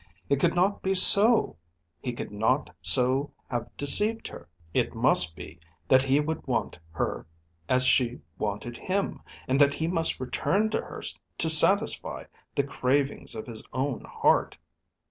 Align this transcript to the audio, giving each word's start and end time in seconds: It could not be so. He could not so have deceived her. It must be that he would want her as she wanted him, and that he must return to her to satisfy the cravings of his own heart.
It 0.29 0.39
could 0.39 0.55
not 0.55 0.81
be 0.81 0.95
so. 0.95 1.57
He 2.01 2.11
could 2.13 2.31
not 2.31 2.75
so 2.81 3.33
have 3.51 3.69
deceived 3.77 4.27
her. 4.29 4.49
It 4.73 4.95
must 4.95 5.35
be 5.35 5.59
that 5.87 6.01
he 6.01 6.19
would 6.19 6.47
want 6.47 6.79
her 6.89 7.27
as 7.69 7.85
she 7.85 8.19
wanted 8.39 8.77
him, 8.77 9.21
and 9.47 9.61
that 9.61 9.75
he 9.75 9.87
must 9.87 10.19
return 10.19 10.71
to 10.71 10.81
her 10.81 11.03
to 11.37 11.49
satisfy 11.51 12.23
the 12.55 12.63
cravings 12.63 13.35
of 13.35 13.45
his 13.45 13.63
own 13.73 14.03
heart. 14.03 14.57